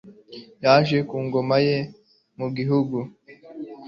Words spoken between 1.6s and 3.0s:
ye mu gihugu